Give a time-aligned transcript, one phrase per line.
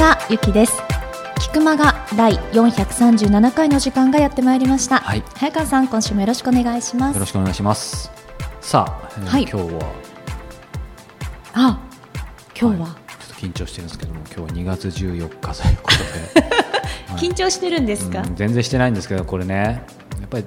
[0.00, 0.80] はゆきです
[1.40, 8.10] 菊間が第437回の時間がやってまいりました、はい早川さん今週もよろしくお願いしますよろしくお願いします。
[8.60, 9.92] さあ、えーはい今日は
[11.54, 11.80] あ
[12.60, 12.96] 今日は、ちょっ
[13.28, 15.98] と緊張してるんですけども、今日は2月14日ということ
[16.40, 19.84] で、はい緊張してるんですか、うん全然してないんですけど、これね、
[20.20, 20.44] やっぱり。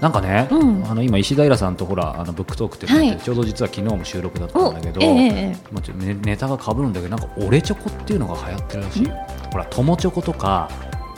[0.00, 0.84] なんかね、うん。
[0.90, 3.18] あの今石平さんとほらあのブックトークってはい。
[3.18, 5.08] ちょうど実は昨日も収録だったんだけど、おえ。
[5.08, 5.56] え
[5.98, 9.14] ネネタが被るんだけどなんかオレチョコっていうのが流行ってるらしいよ。
[9.52, 10.70] ほら友チョコとか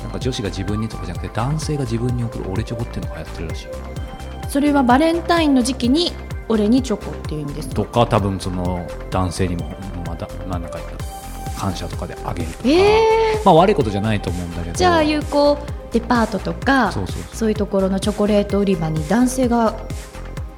[0.03, 3.73] なんか女子が自分にとかじゃなくて男性が自分に送るオレチョコっていうのが流行ってるらしいよ。
[4.49, 6.13] それはバレンタインの時期に
[6.49, 7.75] 俺にチョコっていう意味ですか？
[7.77, 9.75] とか多分その男性にも
[10.07, 10.81] またなんか
[11.57, 13.41] 感謝とかであげるとか、え。
[13.45, 14.75] まあ悪いことじゃないと思うんだけど。
[14.75, 15.57] じゃあ有効
[15.93, 16.93] デパートとか
[17.35, 19.77] そういうところのチョコレート売り場に男性が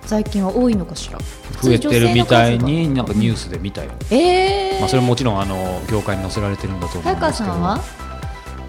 [0.07, 1.19] 最近は多いのかしら？
[1.63, 4.81] 増えてるみたいになんかニュースで見たよ、えー。
[4.81, 7.55] まあ、それももちろんあの業界に載せられてるんだと思うん早川ですけど。
[7.55, 7.79] さんは？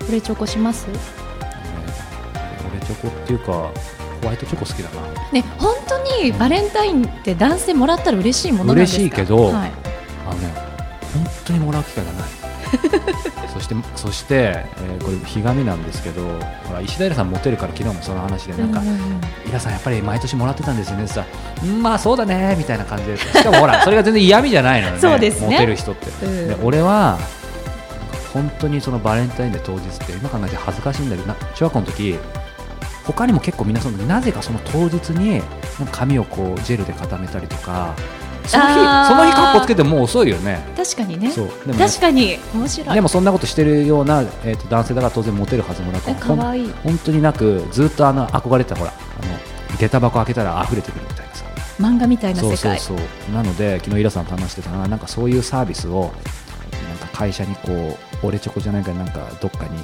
[0.05, 0.87] これチョコします？
[2.71, 3.71] 俺チョコっていうかホ
[4.27, 5.01] ワイトチョコ好きだな。
[5.31, 9.01] ね本当にバレンタインって男性もらったら嬉しいものなんですか？
[9.01, 9.71] 嬉しいけどはい、
[10.27, 10.53] あのね
[11.13, 12.23] 本当にもらう機会がない
[13.53, 16.21] そしてそして、えーこれひがみなんですけど
[16.63, 19.21] ほら石平さんモテるから昨日もその話でなんか、うんうん
[19.57, 21.23] さんやっぱり毎年もらってたんですよねさ
[21.63, 23.17] うんまあそうだねみたいな感じで。
[23.17, 25.47] しかもほら それが全然嫌味じゃないのよねそうですね。
[25.51, 26.47] モテる人って、うん。
[26.49, 27.17] で俺は
[28.33, 32.19] 本当にそのバレンタインデー当日って今考えて恥ずかしいんだけどな小学校の時
[33.05, 35.41] 他にも結構皆さんなぜかその当日に
[35.91, 37.93] 髪をこうジェルで固めたりとか
[38.47, 38.73] その日
[39.07, 40.63] その日カッコつけてもう遅いよね。
[40.75, 41.31] 確かにね。
[41.31, 42.95] でもね確かに面白い。
[42.95, 46.73] でもそんなことしてるような、えー、と男性だから当然モテるはずもなくえ可愛い。
[46.83, 51.45] 本当になくずっとあの憧れてたほらあの下駄箱開けたら溢れてくるみたいなさ。
[51.79, 52.79] 漫画みたいな世界。
[52.79, 53.33] そうそうそう。
[53.33, 56.11] なので昨日イラさんと話してたのはなんかそういうサービスを
[56.89, 59.75] なんか会社にこう俺チョコじゃないからなんかどっかに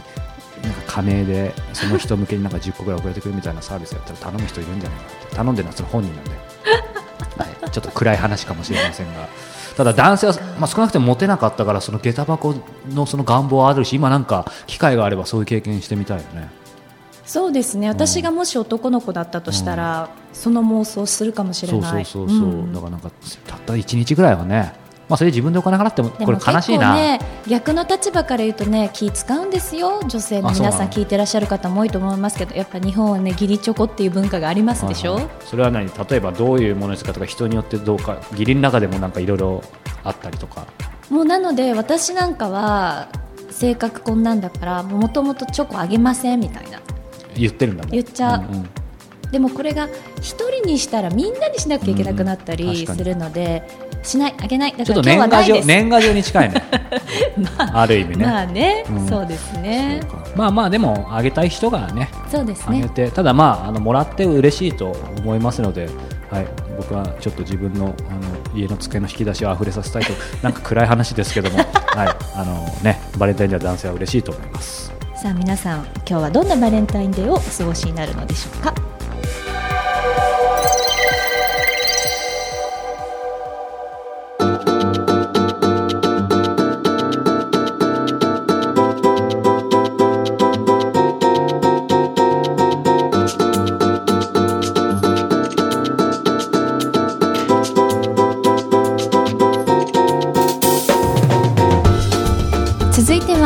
[0.63, 5.35] なんか加盟でその人向けになんか10個ぐらい送られてくるみたいなサービスやったら頼む人いるんじゃないかなって。
[5.35, 6.31] 頼んでるのはその本人なんで、
[7.37, 9.27] はい、ちょっと暗い話かもしれませんが
[9.77, 12.55] ただ男性は、まあ、少なくてもモテなかったからその下駄箱
[12.89, 16.49] のその願望はあるし今なんか機会があればそういう経験してみたいよね。
[17.25, 17.87] そうですね。
[17.87, 22.03] 私がもし男の子だったとしたら、その妄想するかもしれそうない。
[22.03, 22.73] そうそうそう、ん。
[22.73, 23.09] だからなんか
[23.47, 24.73] たった1日ぐらいはね、
[25.11, 29.99] まあ、それで自分でお金払ってもでこれ悲しいな、ね逆の立場から言うとね気使うんですよ。
[30.07, 39.61] 女性の皆さん聞いてらっしゃる方も多いと思いますけどやっぱ日本はね義理チョコっていう文化がありますでしょ、はいはいそれは何例えばどういうものですかとか人によってどうか義理の中でもなんかいろいろ
[40.03, 40.65] あったりとか。
[41.09, 43.09] もうなので私なんかは
[43.49, 46.79] 性格こんなんだからもともとチョコあげませんみたいな。
[47.35, 47.91] 言ってるんだもん。
[47.91, 48.43] 言っちゃう。
[48.43, 48.69] んん。
[49.31, 49.87] でもこれが
[50.21, 53.63] 一人にしたらみんなにしなきゃいけなくなったりするので、
[54.03, 54.71] しないあげない。
[54.71, 56.63] だから今日はっと年賀状ないです、年賀状に近いね。
[57.57, 59.07] ある意味ね、まあね、うん。
[59.07, 60.01] そうですね。
[60.35, 62.79] まあまあでもあげたい人がねそうですね。
[62.79, 65.89] あげて、ただまああのもらって嬉しいと思いますので、
[66.29, 66.47] はい、
[66.77, 71.57] 僕はちょっと自分のあの家の机の引き出しを溢れさせたいと なんか暗い話ですけども、
[71.95, 72.07] はい。
[72.35, 74.91] あのね、バレンタインデーは男性は嬉しいと思います。
[75.15, 78.73] さあ皆さん今日はどんなバレンタインデーをお過ごしになるのでしょうか？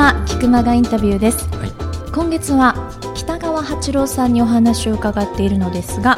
[0.05, 1.49] は菊間がインタビューです。
[1.55, 1.71] はい。
[2.13, 2.75] 今月は
[3.15, 6.17] 北川八郎さんにお話を伺っているのですが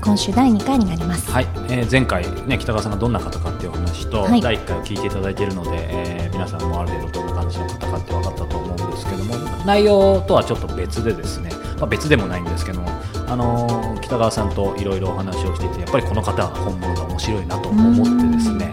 [0.00, 1.28] 今週第2回になります。
[1.32, 4.40] はい、えー前回、ね、北川さんがどんな方かっていうお話と、はい。
[4.40, 9.34] 第1回を聞いていただいているので、えー皆さんもある程度どんな感じの方かって分かったと思うんですけども
[9.64, 12.88] 内容とはちょっと別でですね、まあ、別でもないんですけども、
[13.26, 18.70] あのー北川さんといろいろお話をしていてやっぱりこの方は本物が面白いなと思ってですね、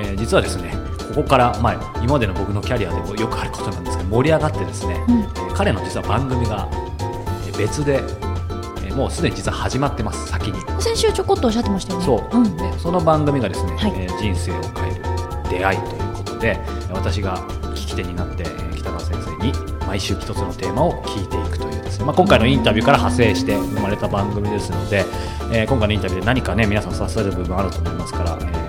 [0.00, 0.71] えー実はですね
[1.14, 5.18] ここから前今までの僕のキャリアでもよくあることなんですけど盛り上がってですね、うん。
[5.20, 10.82] えー彼の実は番組がえー別で、えーもうすでに実は始まってます先に。
[10.82, 12.04] 先週ちょこっとおっしゃってましたよね。
[12.04, 13.92] そう、ん、ね、その番組がですね、はい。
[13.96, 15.02] えー人生を変える
[15.50, 16.58] 出会いということで
[16.92, 17.36] 私が
[17.74, 19.52] 聞き手になって、えー北川先生に
[19.86, 25.04] 毎週一つのテーマを聞いていくというですね、まあ、今回のインタビューから派生して生まれた番組ですので、
[25.52, 28.61] えー今回のインタビューで何かね皆さん刺さる部分あると思いますから、えー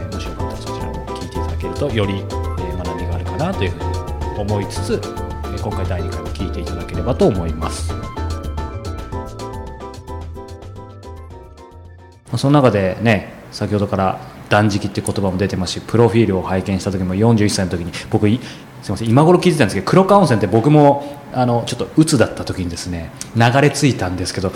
[1.89, 7.93] とより、えー学びがあるかなというふうに思いつつ、えー今回第2回も聞いていただければと思います。
[12.35, 14.19] その中でね先ほどから
[14.49, 18.39] 断食って言葉も出てますしプロフィールを拝見した時も41歳の時に僕い
[18.81, 24.51] すみません今頃聞いてたんですけど黒川温泉って僕もあのちょっと鬱だった時にですね流れ着いたんですけど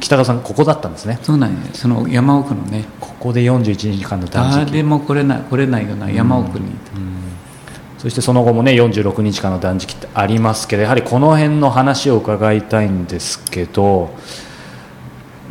[0.00, 1.18] 北川さんここだったんですね。
[1.22, 2.84] そうなんやその山奥のね。
[3.00, 4.66] ここで41日間の断食。
[4.66, 6.92] 誰も来れない来れないような山奥にいた、
[7.98, 14.10] そしてその後もね46日間の断食ってありますけどやはりこの辺の話を伺いたいんですけど、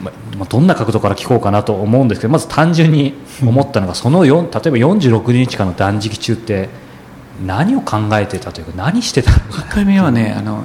[0.02, 6.70] ままどんな角度から聞こうかなと思うんですけどまず単純に思ったのがその4例えば46日間の断食中って
[7.46, 9.44] 何を考えてたというか何してたのか。
[9.64, 10.64] 1回目はねあの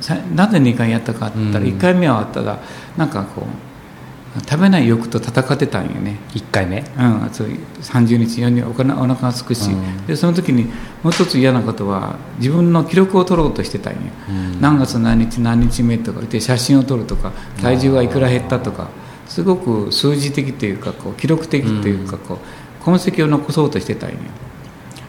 [0.00, 1.70] さなぜ2回やったかって言ったらうん。
[1.72, 2.58] 1回目はあったら
[2.96, 6.16] なんかこう食べない欲と戦ってたんよね。
[6.30, 10.06] 1回目うん、そう30日40お腹お腹がすくし、うん。
[10.06, 10.64] でその時に
[11.02, 14.60] もう一つ嫌なことは自分の記録を取ろうとしてたんよ、うん。
[14.60, 18.88] 何月何日何日目とかで写真を撮るとか体重がいくら減ったとか。
[19.28, 24.16] すごく数字的というかこう記録的というかこう痕跡を残そうとしてたんよ。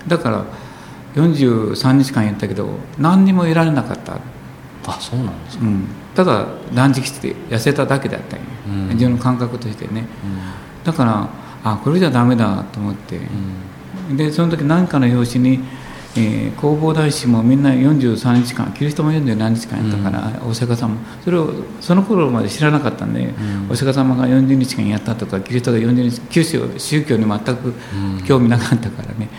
[0.08, 0.46] だから
[1.16, 4.20] 43日間やったけど何にも得られなかった、
[4.86, 8.90] あそうなんですか、うん、ただ断食して痩せただけだったんよ、うん。
[8.90, 10.06] 自分の感覚としてね。
[10.84, 11.30] だから
[11.64, 13.20] あこれじゃダメだと思って、
[14.16, 15.60] でその時何かの表紙に、
[16.16, 21.52] えー弘法大師もみんな43日間キリストも47日間やったから、お釈迦様それを
[21.82, 23.72] その頃まで知らなかったんで、ん。
[23.72, 27.74] お釈迦様が40日間やったとかキリストが40日九州宗教に全く
[28.26, 29.30] 興味なかったからね、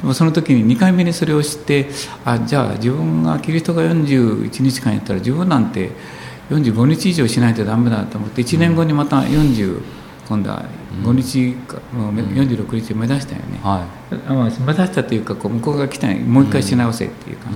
[0.00, 1.88] でもその時に2回目にそれを知って
[2.24, 5.90] あじゃあ自分がキリストが41日間やったら自分なんて
[6.50, 9.82] 45日以上しないとダメだと思って1年後にまた40
[10.28, 10.64] 今度は
[11.02, 17.54] 5日か、もうめ46日目指したよね、はあまあ、目指したというかこう向こうが来たいもう一回し直せっていうか,、い、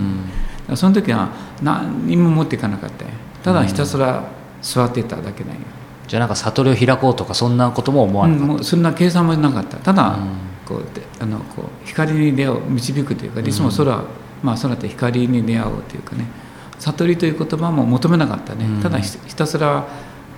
[0.70, 0.76] うん。
[0.76, 1.28] その時は
[1.62, 3.10] 何にも持っていかなかったよ。
[3.42, 4.24] ただひたすら
[4.62, 5.54] 座ってただけなん。
[5.54, 5.60] よ、
[6.08, 9.76] じゃあなんか悟りを開こうとかそんなことも思わうなんかっもうそんな計算もなかった。
[9.78, 13.84] ただ、うんこうであのこう光に出会う導くというかいつも空、
[14.42, 16.26] まあ空って光に出会うというかね
[16.78, 18.80] 悟りという言葉も求めなかったね、うん。
[18.80, 19.86] ただひひたすら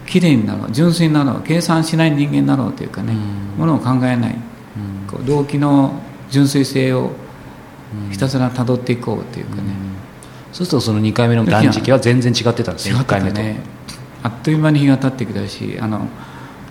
[0.06, 3.60] 綺麗になろう純粋になろう計算しない人間になろうというかね、うん。
[3.60, 4.34] ものを考えない。
[4.34, 5.06] うん。
[5.06, 6.00] こう動機の
[6.30, 7.12] 純粋性を
[8.10, 9.62] ひたすら辿っていこうというかね、
[10.52, 13.60] そうするとその2回目の断食は全然違ってたんですね1違った回目と、ね。
[14.22, 16.08] あっという間に日が経ってきたしあの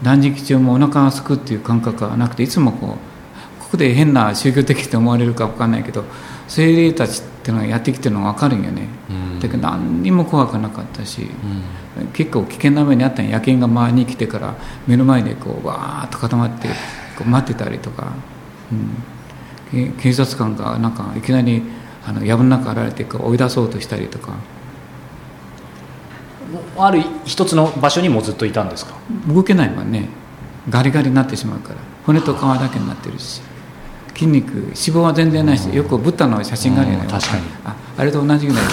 [0.03, 3.12] 断食中もお腹がすくっていう感覚がなくていつもこう
[3.73, 6.03] ここで変な宗教的と思われるか分かんないけど
[6.47, 9.39] 精霊たちっていうのがやってきてるのが分かるんよね、うん。
[9.39, 11.23] だけど何にも怖くなかったし、
[11.97, 12.07] うん。
[12.09, 14.53] 結構危険な目にあったんや野犬が周りに来てから
[14.85, 16.67] 目の前でこうわーっと固まって
[17.17, 18.13] こう待ってたりとか、
[18.71, 21.63] うん、け警察官がなんかいきなり
[22.05, 24.35] あの藪の中現れてこう追い出そうとしたりとか。
[26.77, 28.93] ある一つの場所にもずっといたんですか？
[29.27, 30.09] 動けないもんね。
[30.69, 31.79] ガリガリになってしまうから。
[32.05, 33.41] 骨と皮だけになってるし
[34.13, 37.05] 筋肉脂肪は全然ないしよくブッダの写真があるよね。
[37.05, 37.43] うん確かに。
[37.65, 38.63] ああれと同じぐらい。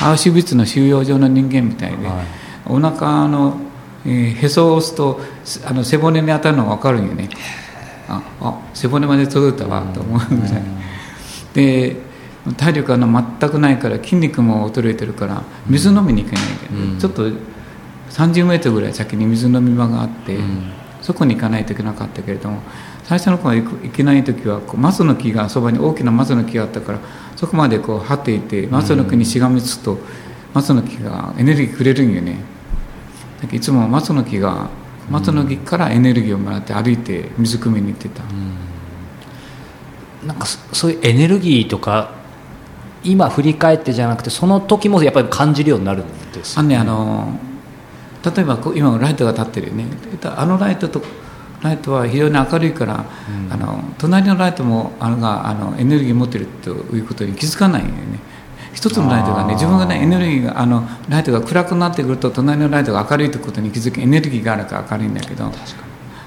[0.00, 2.26] アウシュビッツの収容所の人間みたいで、はい。
[2.66, 3.56] お腹の、
[4.04, 7.28] えーへそを押すとすあの背骨に当たるのが分かるんよね。
[8.08, 10.62] ああ背骨まで届いたわと思うぐらい。
[11.54, 11.96] で
[12.56, 16.98] 体力が全くないから筋肉も衰えてるから水飲みに行けないけど、うん。
[16.98, 17.30] ちょっと
[18.10, 20.72] 30メートルぐらい先に水飲み場があって、うん。
[21.02, 22.60] そこに行かないといけなかったけれども
[23.08, 27.00] 最初の頃行く行けない時はこう松の木がそばに大きな松の木があったから
[27.36, 29.98] そこまでこう張っていて松の木にしがみつくと
[30.52, 32.36] 松の木がエネルギーくれるんよね。
[33.42, 34.68] だいつも松の木が
[35.08, 38.22] 松の木からエネルギーをもらって歩いて水汲みに行ってた、
[40.26, 42.12] なんかそそういうエネルギーとか
[43.04, 47.38] 今振り返ってじゃなくてその時もやっぱり感じるようになるんですあのねあの
[48.22, 49.86] 例えば今ライトが立ってるよね。
[50.36, 51.00] あのライトと
[51.62, 53.04] ライトは非常に明るいから、
[53.50, 57.94] あの隣のライトもあのがあのエネルギー持ってるということに気づかないよね。
[58.74, 65.50] 一つのライトがね自分がねエネルギーがあのライトが暗くなってくると隣のライトが明るいということに気づきエネルギーがあるから明るいんだけど。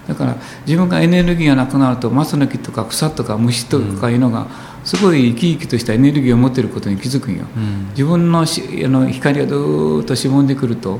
[0.07, 0.35] だから
[0.65, 4.47] 自分がエネルギーがなくなると松の木とか草とか虫とかいうのが
[4.83, 7.89] すごい生き生きとしたエネルギーを持っていることに気づくんよ、うん。
[7.91, 10.99] 自分のしあの光がどーっとしぼんでくると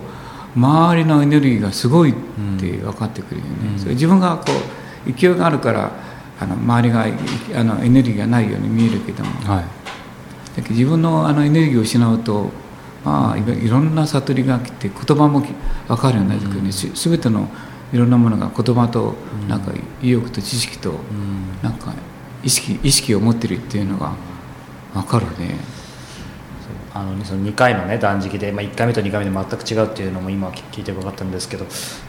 [0.55, 2.13] 周りのエネルギーがすごいっ
[2.59, 3.79] て分かってくるよね、うん。
[3.79, 4.51] それ自分がこ
[5.07, 5.91] う勢いがあるから
[6.39, 7.13] あの周りがい
[7.55, 9.31] あのエネルギーがないように見えるけども。
[9.41, 9.65] はい。
[10.55, 12.49] だけど自分のあのエネルギーを失うと
[13.05, 15.47] まあいろんな悟りが来て言葉もき
[15.87, 17.47] 分かるようになってくるね、す全ての
[17.93, 19.15] いろんなものが言葉と
[19.47, 21.61] なんか意欲と知識とうん。
[21.63, 21.93] なんか
[22.43, 24.13] 意識意識を持ってるっていうのが
[24.93, 25.55] 分かるね
[26.93, 31.67] あのその2回の、ね、断食で、まあ、1回目と2回目で全く違うっていうのも今聞いて分かったんですけどう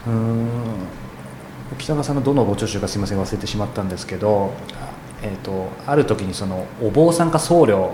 [0.09, 0.47] ーん。
[1.79, 4.53] 北川さんのどのご聴取かすみません忘れてしまったんですけど、
[5.23, 7.91] えー、とある時にそのお坊さんか僧侶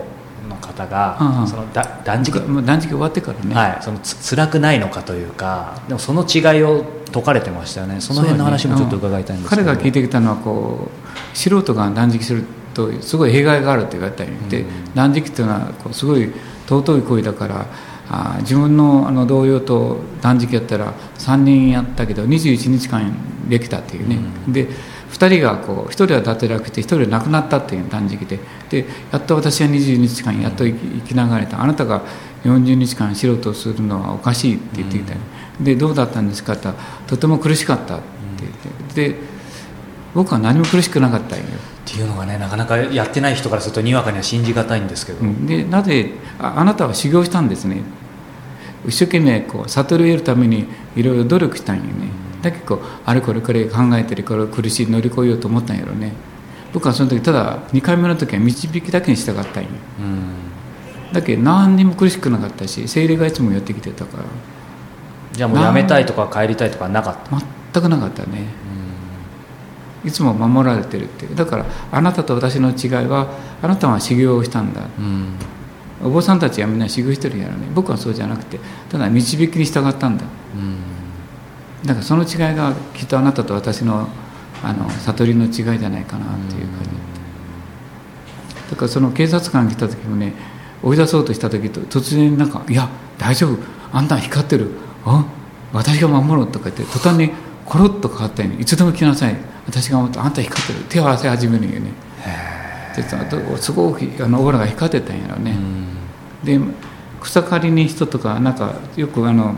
[0.49, 1.47] の方が、うんうん。
[1.47, 8.01] そのだ断食、断食終わってからね、はい、そのつ辛くないのかというかでもその違いを解かれてましたよね。
[8.01, 14.65] その辺の話もちょっと伺いたいんですけど、彼が聞いてきたのはこう素人が断食するとすごい弊害があるって言われたりで、
[14.95, 16.33] 断食っていうのはこうすごい
[16.69, 17.67] 尊い行為だから
[18.11, 23.13] あ自分のあの同僚と断食やったら3人やったけど21日間
[23.49, 24.69] できたっていうね、で
[25.11, 28.39] 2人がこう1人は脱落して1人は亡くなったっていう断食で。
[28.69, 31.63] でやっと私は22日間やっと生きながれた。
[31.63, 32.03] あなたが
[32.45, 35.15] 40日間素人をするのはおかしいって言っていた、
[35.61, 38.05] でどうだったんですかって言ったらとても苦しかったって
[38.43, 38.53] 言っ
[38.95, 39.11] て。
[39.11, 39.39] で
[40.15, 41.45] 僕は何も苦しくなかったんよ
[41.89, 45.47] っていうのがねなかなかやってない人からするとにわかには信じがたいんですけど、うん。
[45.47, 47.83] でなぜああなたは修行したんですね。
[48.87, 51.91] 一生懸命こう悟りを得るためにいろいろ努力したんよね。
[52.43, 56.13] だけどあれこれこれ考えてるこれを苦しい乗り越えようと思ったんやろね。
[56.73, 59.71] 僕はその時ただ2回目の時は導きだけに従ったんよ。
[59.99, 61.13] うん。
[61.13, 64.25] だけど何にも苦しくなかったし精霊がいつも寄ってきてたから。
[65.33, 67.39] じゃあもうやめたいとか帰りたいとかなかった？
[67.73, 68.45] 全くなかったね
[70.05, 71.35] いつも守られてるっていう。
[71.35, 73.29] だからあなたと私の違いは
[73.63, 74.83] あなたは修行をしたんだ。
[74.99, 75.35] うん。
[76.03, 77.69] お坊さんたちはみんな修行してるやろね。
[77.75, 80.25] 僕はそうじゃなくてただ導きに従ったんだ。
[80.55, 80.77] うん。
[81.85, 84.09] だからその違いがきっとあなたと私の
[84.63, 86.91] あの悟りの違いじゃないかなっていう感じ。
[88.71, 90.35] だからその警察官が来た時もね
[90.83, 92.89] 追い出そうとした時と突然なんか「いや
[93.19, 93.59] 大丈夫。
[93.93, 94.71] あんた光ってる。
[95.05, 95.25] あ
[95.73, 97.31] 私が守ろう」とか言って途端に
[97.65, 99.37] コロッと変わったように「いつでも来なさい
[99.69, 101.93] 私が守ってあんた光ってる」手を合わせ始めるんよね。
[103.61, 105.57] すごくあのオーラが光ってたんやろね、
[106.43, 106.59] で
[107.21, 109.55] 草刈りに人とかなんかよくあの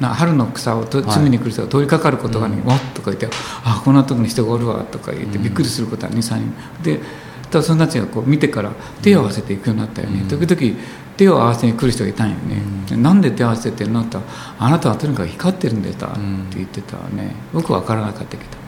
[0.00, 3.28] な春の草を摘みに来る人が通りかかることがね「わっ」とか言って
[3.62, 6.54] 「あこんなとこに人がおるわ」とか言ってびっくりすることは23人。
[6.82, 7.00] で
[7.50, 8.70] ただその人たちがこう見てから
[9.02, 10.78] 手を合わせていくようになったよね、時々
[11.16, 14.02] 手を合わせに来る人がいたんよね、でなんで手を合わせてるの？
[14.02, 14.16] って
[14.58, 16.18] あなたはとにかく光ってるんでした」って
[16.54, 17.34] 言ってたわね。
[17.52, 18.59] 僕は分からなかったけど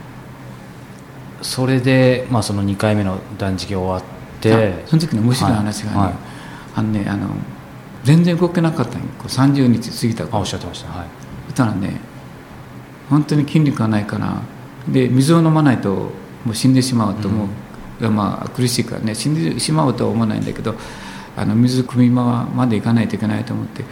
[1.43, 4.03] それで、まあ、その2回目の断食終わっ
[4.41, 6.07] てあその時の面白い話がね、はい。
[6.07, 6.15] はい
[6.75, 7.29] あのねあの
[8.03, 10.39] 全然動けなかったんよこう30日過ぎた頃。
[10.39, 10.91] あおっしゃってました。
[10.91, 11.07] はい。
[11.47, 12.01] そしたらね
[13.09, 14.41] 本当に筋肉がないから
[14.89, 16.11] で水を飲まないと
[16.45, 17.49] もう死んでしまうと思う、
[18.01, 19.15] いやまあ苦しいからね。
[19.15, 20.75] 死んでしまうとは思わないんだけど
[21.37, 23.85] あの水汲み場まで行かないといけないと思って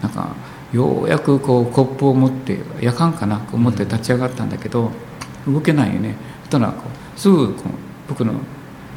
[0.00, 0.34] なんか
[0.72, 4.90] ようやくこうコップを持って夜間かなこう持って立ち上がったんだけど、
[5.46, 6.14] 動けないよね
[6.48, 6.84] たらこ
[7.16, 7.72] うすぐこう
[8.08, 8.34] 僕の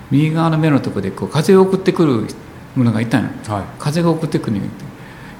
[0.09, 2.27] 右側の目のところでこう風を送ってくる
[2.75, 3.63] ものがいたんよはい。
[3.79, 4.63] 風が送ってくるのよ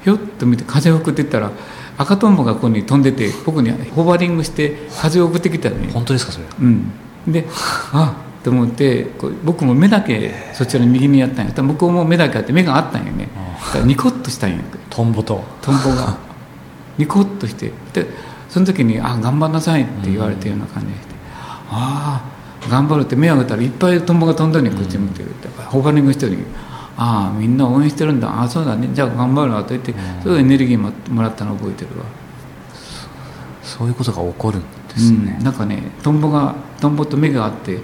[0.04, 1.50] ひょっと見て風を送ってったら
[1.98, 6.46] 赤とんぼがここに飛んでて僕にホバリングして風を送ってきたのよ、本当ですかそれ。
[6.60, 6.90] うん、
[7.28, 7.46] で
[7.92, 11.62] あっと思ってこう僕も目だけそちらに右にやったんや。
[11.62, 13.28] 向こうも目だけあって目があったんよね。
[13.66, 14.58] だからニコッとしたんや
[14.90, 15.44] トンボと。
[15.60, 16.16] トンボが。
[16.98, 17.72] ニコッとして。
[17.92, 18.06] で
[18.48, 21.11] その時に「あ頑張んなさい」って言われたような感じでして
[21.72, 22.22] 「あ
[22.66, 26.44] あ頑張る」って目を上げたらいっぱいトンボが飛んだのにこっち向いてるってホバリングしてるのに
[26.96, 28.28] 「ああみんな応援してるんだ。
[28.28, 28.90] ああそうだね。
[28.92, 32.04] じゃあ頑張るわ」と言ってそれでエネルギーももらったのを覚えてるわ、
[33.62, 35.36] そういうことが起こるんですね。
[35.38, 37.80] うん、なんかねトンボがトンボと目があって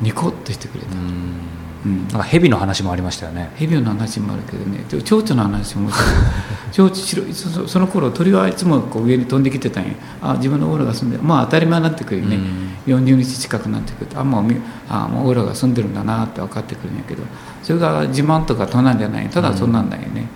[0.00, 2.08] ニコッとしてくれた、うんうん。
[2.08, 3.50] なんか蛇の話もありましたよね。
[3.56, 4.84] ヘビの話もあるけどね。
[4.88, 5.90] で蝶々の話も
[6.72, 9.90] 蝶々そそその頃鳥はいつもこう上に飛んできてたんや。
[10.22, 11.22] あ自分のオーラが住んでる。
[11.22, 12.38] まあ当たり前になってくるよね、
[12.86, 14.20] 40日近くなってくると。
[14.20, 14.56] あもうみ
[14.88, 17.22] あもうオーラが住んでるんだなって分かってくるんやけど。
[17.62, 19.28] それが自慢とかとなんじゃない。
[19.28, 20.26] ただそんなんだよね、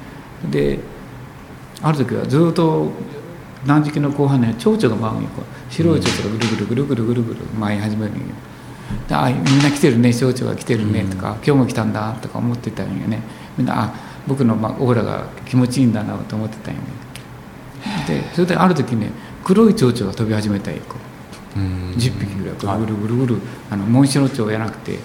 [0.51, 0.79] で
[1.83, 2.91] ある時はずっと
[3.67, 5.29] 断食の後半には蝶々が舞うんよ。
[5.71, 8.21] 白い蝶々がぐるぐるぐるぐるぐるぐる舞い始めるんよ。
[8.21, 8.33] で
[9.11, 13.21] あみんな来てるね象徴が来てるねとか、今日も来たんだとか思ってたんよね。
[13.57, 13.95] みんなあ
[14.27, 16.87] 僕のまあオーラが気持ちいいんだなと思ってたんよね。
[18.07, 19.11] でそれである時ね
[19.45, 20.97] 黒い蝶々が飛び始めたんよこ
[21.57, 21.93] ううん。
[21.93, 24.99] 10匹ぐらいぐるぐるぐるぐるあのモンシロチョウじゃなくて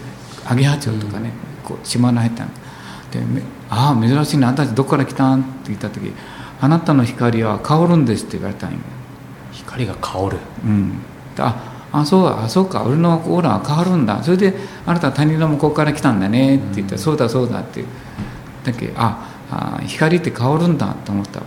[0.46, 1.32] アゲハチョウとかね、
[1.64, 2.52] こう島の入ったの。
[3.12, 6.12] でめ「ああ珍しいねあんたたちどこから来たん?」って言った時
[6.62, 8.78] 「あなたの光は香るんです」って言われたんよ。
[9.52, 10.38] 光が香る。
[10.64, 11.00] うん、
[11.36, 11.56] であ
[11.92, 12.84] あそうあそうか。
[12.84, 14.22] 俺のオーラは変わるんだ。
[14.24, 14.54] それで
[14.86, 16.58] あなたは他人の向こうから来たんだね。
[16.58, 17.84] って言ったら、そうだそうだって
[18.64, 21.46] だけどああ光って変わるんだと思ったわ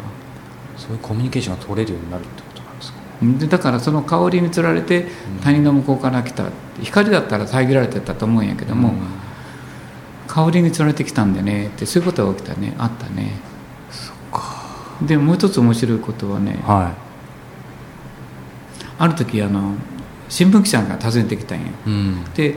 [0.77, 2.99] そういうコミュニケーションが取れるようになるってことなんですか？
[3.39, 5.07] でだからその香りにつられて
[5.43, 6.45] 他人の向こうから来た。
[6.83, 8.95] 光だったら遮られてたと思うんやけども、
[10.27, 12.75] 香りにつられてきたんだねってそういうことが起きたね。
[12.79, 13.35] あったね。
[13.91, 14.63] そっか。
[15.03, 16.95] でもう一つ面白いことはねは
[18.99, 19.75] ある時あの
[20.33, 21.67] 新聞記者が訪ねてきたんや。
[21.67, 22.57] い、うん、で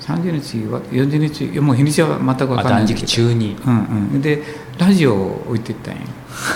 [0.00, 2.86] 30日は40日もう日にちは全く分からない。
[2.86, 3.56] 中に。
[3.66, 3.78] うん
[4.14, 4.22] うん。
[4.22, 4.40] で
[4.78, 6.00] ラジオを置いていったんや。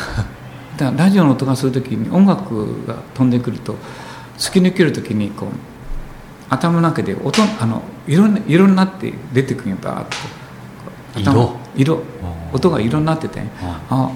[0.78, 3.74] だからラジオの音がする時に音楽が飛んでくると
[4.38, 5.48] 突き抜ける時にこう
[6.48, 11.56] 頭の中で音あの色に色になって出てくるんよバーッと。
[11.74, 12.02] 色？
[12.52, 13.42] 音が色になってて
[13.90, 14.10] あ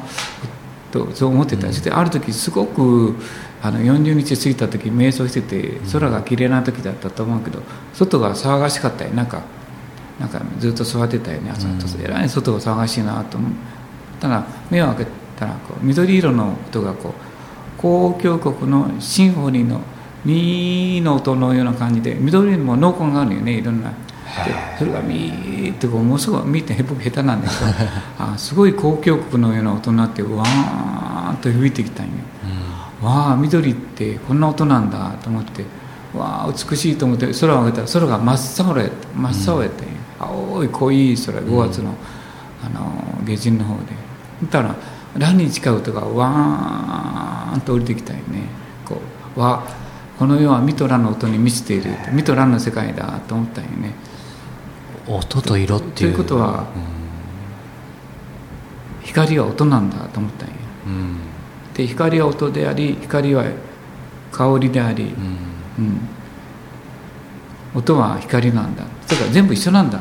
[0.92, 3.16] とそう思ってた、そしてある時すごく
[3.62, 7.62] あの40日過ぎた時瞑想してて空が綺麗な時だったと思うけど
[7.94, 9.10] 外が騒がしかったよ。
[9.10, 9.42] なんか
[10.20, 11.50] なんかずっと座ってたよね。
[11.50, 13.50] 朝とえらい外が騒がしいなと思っ
[14.20, 17.14] たら目を開けたらこう緑色の音がこ
[17.82, 19.80] う交響曲のシンフォニーの
[20.24, 23.90] ミーの音のような感じで緑にも濃厚があるよねいろんな。
[23.90, 23.96] で
[24.78, 27.60] それがミーってこうもうすぐミーって僕下手なんだけど
[28.18, 32.12] あすごい交響曲のような音になってわーっと響いてきたんよ。
[33.02, 35.64] わあ緑ってこんな音なんだと思って
[36.14, 39.08] わあ美しいと思って空を上げたら空が真っ青やった。
[39.08, 39.72] 真っ青やっ
[40.18, 41.94] 青い濃い空5月の,、
[42.64, 43.82] あの下旬の方で。
[44.40, 44.74] そしたら
[45.18, 48.42] 何に近い音がわーんと降りてきたよね。
[48.84, 49.00] こ
[49.36, 49.62] うわ
[50.18, 51.90] この世はミトラの音に満ちている。
[52.12, 53.94] ミトラの世界だと思ったんよね。
[55.06, 55.94] 音と色っていう。
[55.94, 56.66] ということは、
[59.02, 60.54] 光は音なんだと思ったんよ
[60.86, 61.16] うん
[61.76, 63.44] で光は音であり光は
[64.32, 65.10] 香りであり、うん。
[65.84, 66.00] うん、
[67.74, 68.82] 音は光なんだ。
[68.82, 69.98] だから全部一緒なんだ。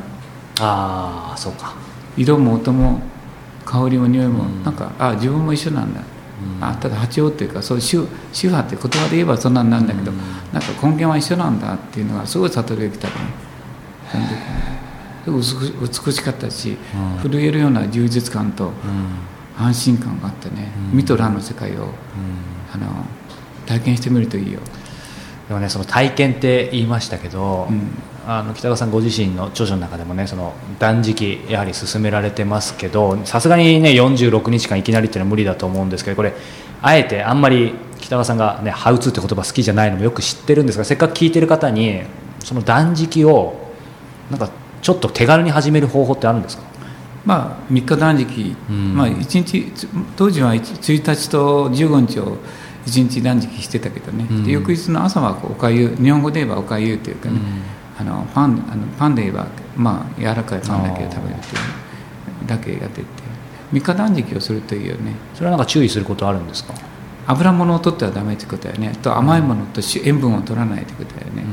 [0.60, 1.74] ああそうか。
[2.16, 3.02] 色も音も
[3.66, 4.64] 香りも匂いも、うん。
[4.64, 6.64] なんかあ自分も一緒なんだ、うん。
[6.64, 10.18] あただ八王っていうかそう宗宗派って言葉で言えばそんなんなんだけど、うん。
[10.54, 13.14] なんか根源は一緒なんだっていうのがすごい悟りが来たね。
[14.10, 14.32] その時
[15.36, 15.44] に。
[15.44, 16.78] すごい美美しかったし、
[17.24, 17.30] うん。
[17.30, 18.72] 震えるような充実感とうん
[19.58, 20.98] 安心感があってね、うん。
[20.98, 21.90] ミとラの世界をうん。
[22.74, 22.88] あの
[23.66, 24.60] 体験してみるといいよ、
[25.48, 27.90] でもねその体験って言いましたけど、うん。
[28.28, 36.34] あの北川さんご自身の著書の中でもねその断食やはり進められてますけどさすがにね46日間いきなりっていうのは無理だと思うんですけどこれ
[36.82, 42.02] あえてあんまり北川さんがね「ハウツー」って言葉好きじゃないのもよく知ってるんですがせっかく聞いてる方に
[42.44, 43.72] その断食を
[44.32, 44.50] なんか
[44.82, 46.64] ちょっと手軽に始める方法ってあるんですか？
[47.26, 48.96] まあ3日断食、うん。
[48.96, 52.38] まあ一日つ当時は1 1日と15日を
[52.86, 54.44] 1日断食してたけどね、うん。
[54.44, 57.40] で翌日の朝はこうおかゆ日本語で言えばおかゆというかね、
[58.00, 61.60] あのパンあのパンで言えばまあ柔らかいパンだけを食べるってい
[62.44, 63.08] うだけやってて
[63.74, 65.16] 3日断食をするというよね。
[65.34, 66.76] それはなんか注意することあるんですか、
[67.26, 68.96] 油物を取ってはダメってことだよね。
[69.02, 71.44] と甘いものとし塩分を取らないってことだよね、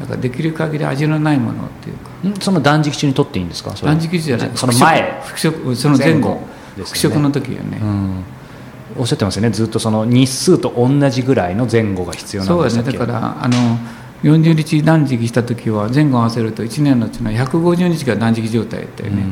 [0.00, 2.40] だからできる限り味のないものっていうか。
[2.42, 3.70] その断食中に取っていいんですか？
[3.70, 4.50] 断食じゃない。
[4.54, 5.22] その前。
[5.74, 6.40] その前後。
[6.76, 6.96] 復よね。
[6.96, 8.24] 食の時よね、うん。
[8.98, 9.50] おっしゃってますよね。
[9.50, 13.12] ずっとその日数と同じぐらいの前後が必要なんそうでしたっけだね。
[13.12, 13.56] だからあの
[14.22, 19.22] 40日断食した時は前後合わせると1年のうちの150日が断食状態だったよね、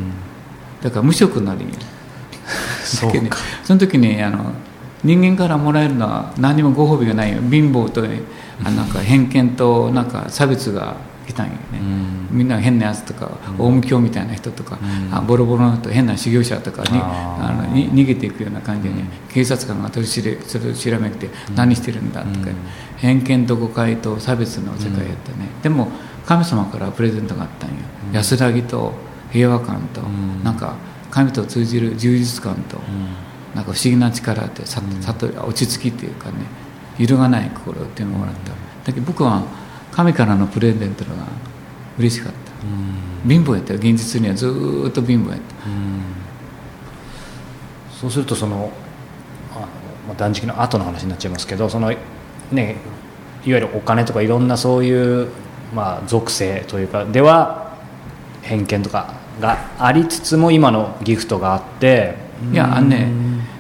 [0.83, 1.75] だから無職になるんよ
[2.85, 3.07] そ
[3.75, 4.53] の時にあの
[5.05, 7.41] 人間からもらえるのは何もご褒美がないよ。
[7.43, 8.23] 貧乏とね
[8.65, 12.39] あなんか偏見となんか差別が来たんよね、うん。
[12.39, 15.15] みんな変なやつとか大無教みたいな人とか、うん。
[15.15, 22.57] あボロボロの人変な修行者とかにあのに逃げていくような感じでね、警察官が取り調べそれを調べて何してるんだとか、うん。
[22.99, 25.89] 偏見と誤解と差別の世界やったね、でも
[26.27, 27.77] 神様からプレゼントがあったんよ、
[28.09, 28.15] うん。
[28.15, 28.93] 安らぎと
[29.31, 30.45] 平和感と、うん。
[30.45, 30.77] なんか
[31.11, 36.39] 神と通じる充実感と、うんなんか不思議な力ってさ悟り落ち着きっていうかね
[36.99, 38.51] 揺るがない心っていうのをもらった、
[38.85, 39.43] だけど僕は
[39.93, 41.11] 神からのプレゼントが
[41.99, 42.39] 嬉しかった。
[43.25, 43.29] うん。
[43.29, 43.79] 貧乏やったよ。
[43.79, 45.69] 現実にはずーっと貧乏やった。
[45.69, 46.03] うん。
[48.05, 48.71] そうするとその
[49.53, 49.61] あの
[50.09, 51.95] まあ断食の後の話になっちゃいますけどその
[52.53, 52.77] ね
[53.45, 55.29] いわゆるお金とかいろんなそういう
[55.75, 57.77] まあ属性というかでは
[58.43, 62.17] 偏見とかがありつつも今のギフトがあって
[62.53, 63.09] いやあのね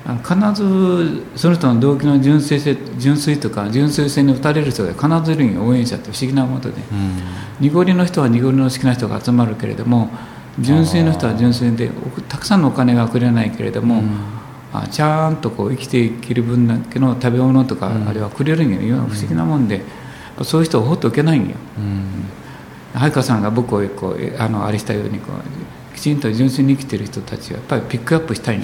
[0.05, 5.64] 必ずその人の動機の純粋性純粋とか純粋性に打たれる人が必ずいるんよ。
[5.64, 6.11] 応援者って。
[6.12, 6.75] 不思議なことで。
[6.93, 7.21] うん。
[7.61, 10.11] 濁りの人は濁りの好きな人が集まるけれども
[10.61, 14.11] 純粋の人は純粋でおたくさんのお金がくれないけれども、うん。
[14.75, 18.07] あちゃんとこう生きていける分だけの食べ物とかうん。
[18.09, 19.81] あれはくれるんよ、今不思議なもんで、
[20.43, 21.57] そういう人を放っておけないんよ。
[21.79, 22.05] うん。
[22.93, 28.61] 早川さんが僕をこうえあのあれしたようにこうきちんと純粋に生きてる人たちはやっぱりピックアップしたい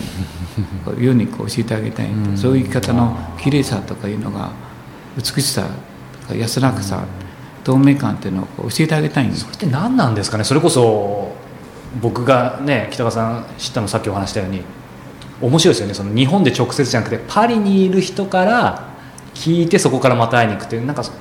[0.98, 2.36] 世 にこう教えてあげたいうん。
[2.36, 4.50] そういう生き方の綺麗さとかいうのが
[5.16, 5.62] 美しさ
[6.26, 7.04] とか安らかさ、
[7.64, 10.44] 透明感っていうのを教えてあげたいそれって何なんですかね？
[10.44, 11.32] それこそ
[12.00, 14.62] 僕がね北川さん知ったのさっきお話したように
[15.40, 15.94] 面白いですよね。
[15.94, 18.88] その日本で直接じゃなくてパリにいる人から
[19.34, 21.12] 聞いてそこからまた会いに行くっていうなんかそ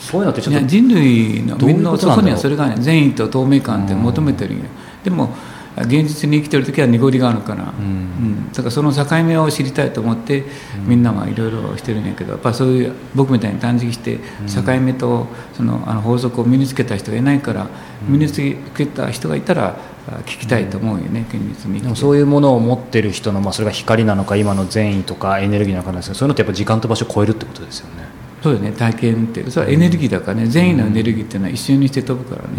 [0.00, 4.64] そういうのってちょっと人類のみんなそこにはそれがね善意と透明感って求めてるんよ
[5.06, 5.30] でも
[5.78, 8.50] 現実に生きてる時は濁りがあるから、うん。
[8.50, 10.42] だからその境目を知りたいと思って、
[10.86, 14.18] みんなはいろいろしてるんやけどやっぱそういう僕みたいに断食して
[14.52, 17.68] 境目とそのあの法則を身につけた人がいないから、
[18.08, 18.40] 身につ
[18.74, 19.76] けた人がいたら
[20.08, 28.06] あ聞きたいと思うよね、現実にでもそういうものを持ってる人の、まあ、それが光なのか今の善意とかエネルギーなのかなんですけどそういうのってやっぱ時間と場所を超えるってことですよね。
[28.42, 29.50] そうよね体験って。
[29.50, 30.46] それはエネルギーだからね。
[30.46, 32.54] 善意のエネルギーっていうのは一瞬にして飛ぶからね、だ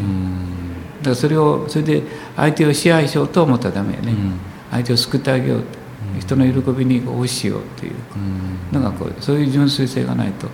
[1.08, 2.04] からそれをそれで
[2.36, 4.14] 相手を支配しようと思ったらダメやね、
[4.72, 5.78] 相手を救ってあげようって、
[6.20, 7.94] 人の喜びに応しようっていう。
[7.94, 8.00] か、
[8.72, 10.48] なんかこうそういう純粋性がないと、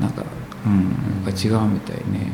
[0.00, 0.24] なんか
[0.64, 2.32] うんやっぱ違うみたいね、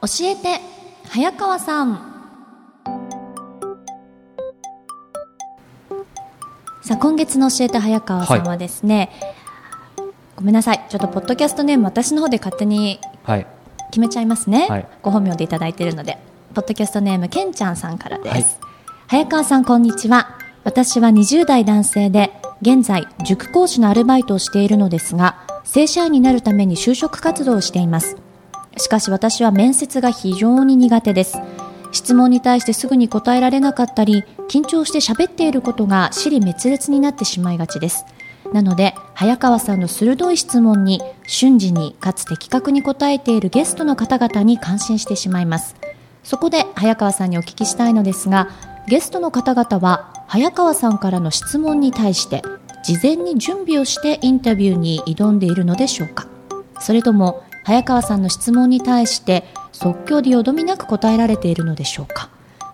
[0.00, 0.60] 教えて
[1.08, 2.07] 早川さん
[6.88, 9.10] さあ今月の教えて早川さんはですね、
[10.36, 10.86] ごめんなさい。
[10.88, 13.46] ちょっとポッドキャストネーム私の方で勝手にはい。
[13.90, 14.88] 決めちゃいますね、はい。
[15.02, 16.16] ご本名でいただいているので。
[16.54, 18.44] ポッドキャストネームけんちゃんさんからです、はい。
[19.06, 20.38] 早川さんこんにちは。
[20.64, 28.16] 私は20代男性で現在塾講師のアルバイトをしているのですが正社員になるために就職活動をしています。
[28.78, 31.38] しかし私は面接が非常に苦手です
[31.98, 38.04] 質問に対してすぐに答えられなかったり緊張して喋っていることが尻滅裂になってしまいがちです。
[38.52, 45.74] なので早川さんの鋭い質問に瞬時にかつ的確に答えているゲストの方々に感心してしまいます。
[46.22, 48.48] そこで早川さんにお聞きしたいのですが
[48.86, 52.42] ゲストの方々は早川さんからの質問に対して
[52.84, 56.26] 事前に準備をしてインタビューに挑んでいるのでしょうか。
[56.80, 62.30] それとも早川さんの質問に対して即興でよどみなく答えられているのでしょうか？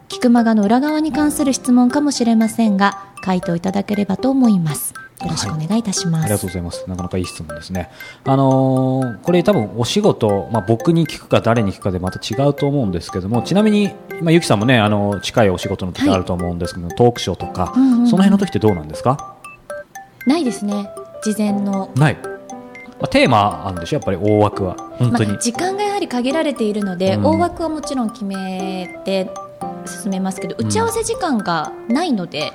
[0.09, 4.94] 菊間がの裏側に関する質問かもしれませんが回答いただければと思います。
[5.22, 6.85] よろしくお願いいたします、ありがとうございます。
[6.88, 7.90] なかなかいい質問ですね。
[8.24, 18.09] あのーこれ多分お仕事、まあ、僕に聞くか誰に聞くかでまた違うと思うんですけども、ちなみに、まあ、ゆきさんもね、あの近いお仕事の時あると思うんですけど、トークショーとか、うんうんうん。
[18.09, 19.37] その辺の時ってどうなんですか？
[20.26, 20.90] ないですね。
[21.22, 21.90] 事前の。
[21.96, 22.18] ない。
[23.00, 24.76] まあ、テーマあるんでしょやっぱり大枠は。
[24.98, 25.30] 本当に。
[25.30, 29.30] まあ、時間がやはり限られているので、うん大枠はもちろん決めて
[29.87, 32.52] 進めますけど打ち合わせ時間がないので、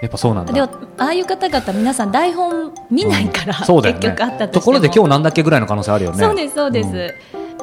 [0.00, 0.52] やっぱそうなんだ。
[0.52, 4.00] でもああいう方々皆さん台本見ないから、そうだよね。
[4.00, 6.18] 結局あったところで今日なんだっけぐらいの可能性あるよね。
[6.18, 7.14] そうですそうです、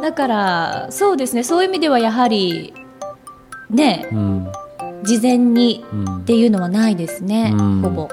[0.01, 2.73] だからそうですねそういう意味ではやはり
[3.69, 4.51] ねうん。
[5.03, 8.09] 事前にうんっていうのはないですね、うんほぼ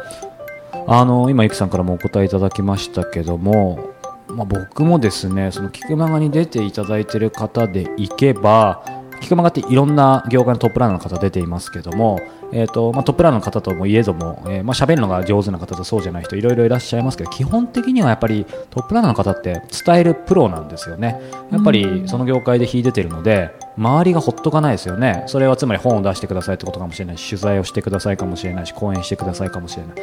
[0.87, 3.92] あの今、ゆきさんからもお答えいただきましたけども、
[4.29, 12.21] まあ、僕もですねそのキクマガに出ていただいている方でいけばキクマガっていろんな業界のトップランナーの方出ていますけども、
[12.53, 21.21] えーとまあ、トップランナーの方ともいえども、えーまあ喋るのが上手な方とそうじゃない人いろいろいらっしゃいますけど基本的にはやっぱりトップランナーの方って伝えるプロなんですよね。
[21.51, 25.23] やっぱりその業界で秀でてるので周りがほっとかないですよね。
[25.27, 29.95] それはつまり本を出してくださいってことかもしれないし取材をしてくださいかもしれないし講演してくださいかもしれない。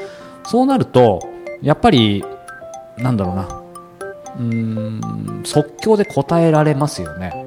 [0.43, 1.19] そうなると
[1.61, 2.23] やっぱり
[2.97, 3.43] なんだろうな。
[4.37, 7.45] うーん即興で答えられますよね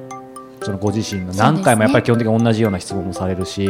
[0.63, 3.67] そのご自身の何回もやっぱり基本的に同じような質問もされるし、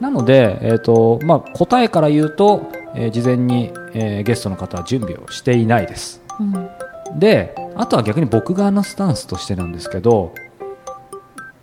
[0.00, 6.22] なので、えーとまあ、答えから言うと、えー事前に、えーゲストの方は準備をしていないです。
[6.40, 6.68] うん。
[7.18, 10.34] であとは逆に僕側のスタンスとしてなんですけど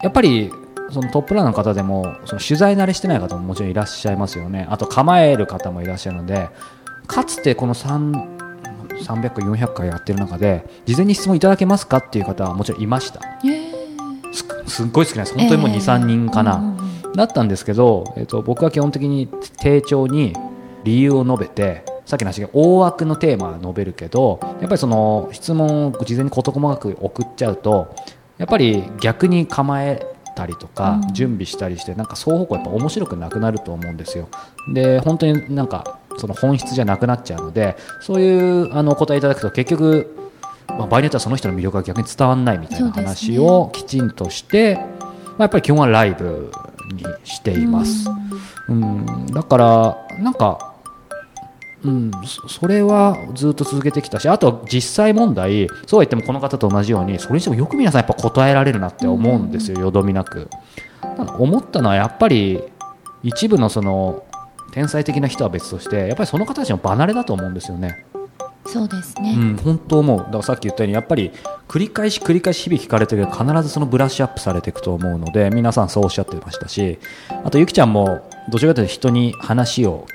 [0.01, 0.51] やっぱり
[0.91, 4.67] そのトップランの方でもその取材慣れしてない方ももちろんいらっしゃいますよね。
[4.69, 6.49] あと構える方もいらっしゃるので
[7.07, 8.39] かつてこの3
[9.01, 13.21] 300回400回やってる中で事前に質問いただけますかっていう方はもちろんいました。
[13.41, 13.80] す
[14.31, 15.37] すっごい少ないです。
[15.37, 17.13] 本当にもうえー23人かな、うんうんうん。
[17.13, 19.27] だったんですけど、えっと僕は基本的に
[19.61, 20.33] 丁重に
[20.83, 27.95] 理由を述べてさっきの話が大枠のテーマは述べるけどやっぱりその質問を事前に事細かく送っちゃうと
[28.37, 31.13] やっぱり逆に構えたりとかうん。
[31.13, 34.29] 準備したりしてなんか双方向やっぱ面白くなくなると思うんですよ。
[34.73, 40.15] で本当になんかその本質じゃなくなっちゃうのでそういうあのお答えいただくと結局
[40.77, 46.51] まあ、場合によってはその人の魅力が逆に伝わらないみたいな話ねをきちんとして、まあ、やっぱり基本はライブ
[46.93, 48.09] にしています。
[48.67, 50.75] うん、だからなんか、
[51.83, 60.47] うん、そそれはずっと続けてきたしあと実際問題そうは言ってもこの方と同じようにそれにしてもよく皆さんやっぱ答えられるなって思うんですよ、よどみなく。
[61.37, 62.61] 思ったのはやっぱり
[63.23, 64.23] 一部のその
[64.71, 68.05] 天才的な人は別としてやっぱりその方たちの離れだと思うんですよね。
[68.65, 71.31] そうですね、うん、本当思うだからさっき言ったようにやっぱり
[71.67, 76.99] 繰り返し繰り返し日々聞かれてるけど必ずそのブラッシュアップされていくと思うので皆さんそうおっしゃってましたし
[77.43, 80.05] あとゆきちゃんもどちらかというと人に話を、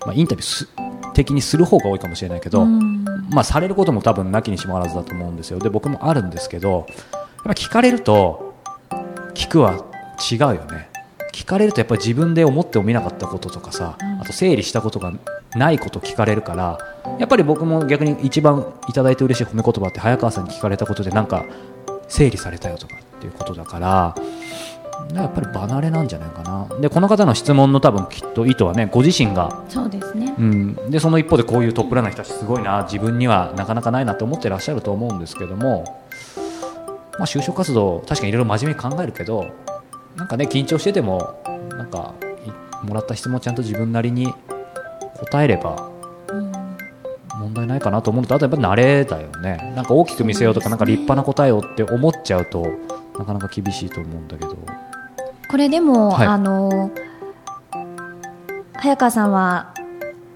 [0.00, 0.68] まあ、インタビューす
[1.14, 3.04] 的にする方が多いかもしれないけど、うん。
[3.30, 5.58] まあ、されることも多分なきにしもあらずだと思うんですよ。
[5.58, 8.54] で僕もあるんですけどやっぱ聞かれると
[9.34, 9.84] 聞くは
[10.30, 10.90] 違うよね。
[11.32, 15.12] 聞かれるとやっぱり自分で思っても見なかったこととかさ、あと整理したことが
[15.56, 16.78] ないこと聞かれるから
[17.18, 21.44] やっぱり僕も逆に一番いただいて嬉しい褒め言葉って早川さんに聞かれたことでなんか
[22.08, 24.14] 整理されたよとかっていうことだから
[25.14, 26.68] やっぱり離れなんじゃないかな。
[26.80, 30.34] でこの方の質問の多分きっと意図はねご自身がそうですね。
[30.38, 35.84] うん、でその一方でこういうトップランナーの人たちすごいな自分にはなかなかないなと思ってらっしゃると思うんですけども、
[37.18, 39.50] まあ、就職活動確かにいろいろ真面目に考えるけど
[40.16, 42.14] なんかね緊張しててもなんか
[42.46, 44.32] いもらった質問をちゃんと自分なりに
[45.26, 45.90] 答えれば
[46.28, 46.52] うん
[47.38, 49.72] 問題ないかなと思うのとあとやっぱ慣れだよね。
[49.74, 52.66] なんか大きく見せようとかなんか立派な答えをって思っちゃうと
[53.18, 54.56] なかなか厳しいと思うんだけど。
[55.50, 56.26] これでも、はい。
[56.26, 56.90] あの
[58.74, 59.74] 早川さんは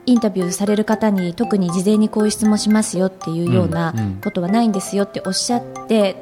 [0.05, 4.20] インタビューされる方に特に事前にこういう質問しますよっていうようなうんうん。
[4.22, 6.16] ことはないんですよっておっしゃって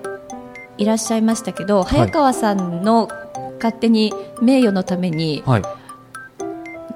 [0.79, 3.09] いらっしゃいましたけど、早川さんの
[3.57, 5.63] 勝手に名誉のためにはい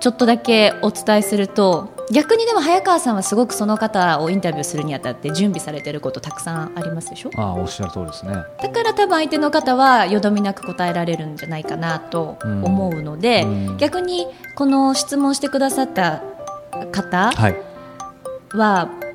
[0.00, 7.30] ちょっとだけお伝えすると逆にでも早川さんはすごくその方をインタビューするにあたって準備されていることたくさんありますでしょ？
[7.36, 8.32] ああおっしゃる通りですね。
[8.32, 13.76] だから多分相手の方はよどみなく答えられるんじゃないかなと思うので、うん。
[13.76, 16.22] 逆にこの質問してくださった
[16.92, 17.56] 方はい。
[18.56, 19.07] は、だから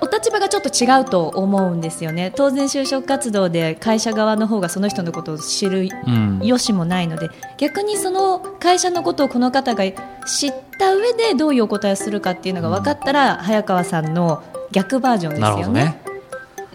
[0.00, 2.32] お立場がちょっと違うと思うんですよね。
[2.34, 6.40] 当然就職活動で会社側の方がその人のことを知るうん。
[6.42, 9.84] よしもないので逆にその会社のことをこの方が
[10.26, 15.64] 知った上でどういうお答えをするかっていうのが分かったら、早川さんの逆バージョンですよね。
[15.64, 16.00] どね。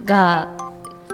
[0.04, 0.56] が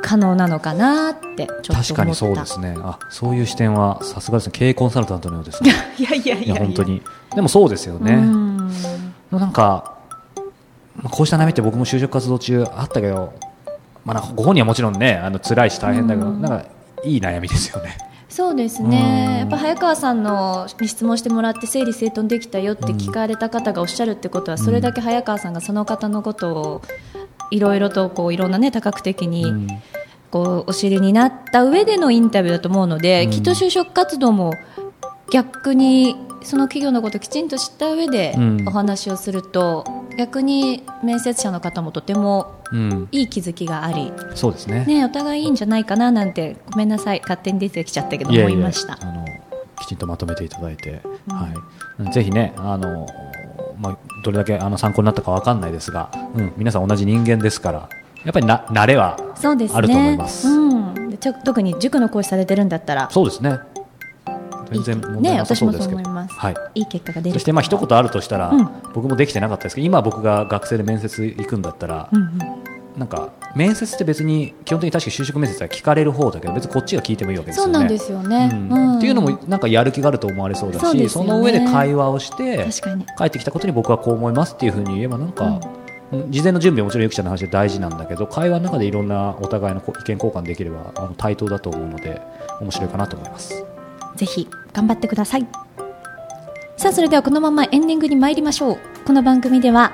[0.01, 1.93] 可能なのかなってちょっと思った。
[1.93, 2.75] 確かにそうですね。
[2.80, 4.51] あそういう視点はさすがですね。
[4.54, 5.71] 経営コンサルタントのようですね。
[5.97, 6.56] いやいやいいや。
[6.56, 7.01] や本当に。
[7.36, 8.71] でもそうですよね、うん。
[9.32, 9.90] なんか
[10.95, 13.34] まあこうした悩みって僕も就職活動中あったけど、
[14.06, 16.41] まあ、ご本人はもちろんねあの辛いし大変だけど、うん。
[16.41, 16.65] なんか
[17.04, 17.97] いい悩みですよね。
[18.30, 18.89] そうですうん。
[18.89, 26.82] ねやっぱ早川さんのに質問してもらって整理整頓できたよって聞かれた方がおっしゃるってことはそれだけ早川さんがその方のことを
[27.51, 29.67] いろいろとこういろんなね多角的に、うん。
[30.32, 33.32] こうお知りになった上でのインタビューだと思うので、うん。
[33.32, 34.54] きっと就職活動も
[35.32, 38.67] 逆にその企業のことをきちんと知った上でうん。
[38.67, 39.86] お話をすると、
[40.17, 44.86] 逆に面接者の方もとてもうん、いい気づきがあり、そうですね。
[44.86, 48.98] ね、お互いいいんじゃないかななんてごめんなさい勝手に出てきちゃったけど思いました。
[49.02, 49.26] あの
[49.80, 51.50] きちんとまとめていただいて、は
[52.10, 53.08] い、ぜひねあの、
[53.78, 57.89] まあ、どれだけあの参考になったかわかんないですが、うん、皆さん同じ人間ですから
[58.24, 59.78] やっぱりな慣れはそうですね。
[59.78, 60.48] あると思います。
[60.48, 63.60] うん、でちょ特に塾の講師されてるんだったらそうですね
[64.71, 66.55] 全然問題なさそうですけど、ねはい。
[66.75, 67.34] いい結果が出る。
[67.34, 68.69] そしてまあ一言あるとしたら、うん。
[68.93, 72.38] 僕もできてなかったですけど今僕が学生で面接行くんだったら、うんうん。
[72.97, 77.73] なんか面接って別に基本的に確か就職面接は聞かれる方だけど別にこっちが聞いてもいいわけですよね。
[77.73, 78.69] そうなんですよね、うん。
[78.69, 78.97] うん。
[78.97, 81.29] っていうのもなんかやる気があると思われそうだしそね。
[81.29, 82.67] の上で会話をして
[83.17, 85.60] 帰ってきたことに僕はこう思いますっていうふうに言えばなんか、
[86.29, 92.21] 事前の準備はもちろんゆきちゃんの話で大事なんだけど会話の中でいろんなお互いの意見交換できればあの対等だと思うので
[92.60, 93.65] 面白いかなと思います。
[94.21, 95.47] ぜひ頑張ってください。
[96.77, 98.79] さあそれではこのままエンディングに参りましょう。
[99.03, 99.93] この番組では、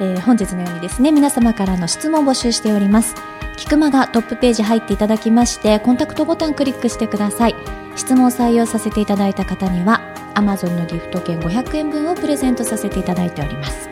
[0.00, 3.16] えー本日のようにですね皆様からの質問を募集しております。
[3.56, 7.56] キクマがトップページ入っていただきましてコンタクトボタンクリックしてください。
[7.96, 10.00] 質問を採用させていただいた方には
[10.36, 13.88] Amazon のギフト券500円分をプレゼントさせていただいております。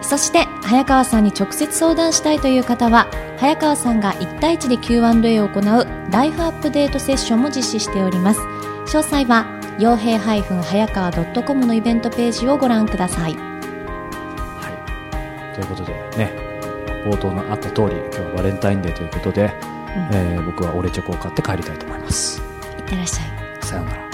[0.00, 8.40] そして早川さんに直接相談したいという方は早川さんが1対1で Q&A を行うライフアップデートセッションも実施しております。
[8.88, 9.44] 詳細は
[9.78, 11.12] 傭兵早川
[11.44, 13.34] .com のイベントページをご覧ください。
[13.34, 13.50] は
[15.52, 16.32] い、ということでね
[17.04, 19.52] 冒頭のあった通り今日はバレンタインデーということで、
[20.10, 22.40] えー僕はオレチョコを買って帰りたいと思います。
[22.78, 23.64] いってらっしゃい。
[23.64, 24.07] さようなら